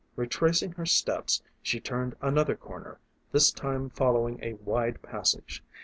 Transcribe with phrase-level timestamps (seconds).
[0.15, 2.97] Retracing her steps she turned another corner,
[3.33, 5.63] this time following a wide passage.